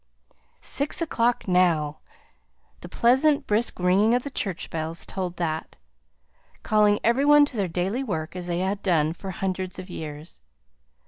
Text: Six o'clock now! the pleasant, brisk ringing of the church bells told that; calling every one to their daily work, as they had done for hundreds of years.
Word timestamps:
Six 0.65 0.99
o'clock 0.99 1.47
now! 1.47 1.99
the 2.79 2.89
pleasant, 2.89 3.45
brisk 3.45 3.79
ringing 3.79 4.15
of 4.15 4.23
the 4.23 4.31
church 4.31 4.71
bells 4.71 5.05
told 5.05 5.37
that; 5.37 5.75
calling 6.63 6.99
every 7.03 7.23
one 7.23 7.45
to 7.45 7.55
their 7.55 7.67
daily 7.67 8.03
work, 8.03 8.35
as 8.35 8.47
they 8.47 8.61
had 8.61 8.81
done 8.81 9.13
for 9.13 9.29
hundreds 9.29 9.77
of 9.77 9.91
years. 9.91 10.41